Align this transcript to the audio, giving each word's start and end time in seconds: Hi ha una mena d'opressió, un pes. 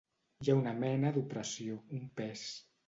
Hi 0.45 0.49
ha 0.53 0.55
una 0.61 0.73
mena 0.85 1.11
d'opressió, 1.19 1.81
un 2.01 2.13
pes. 2.23 2.53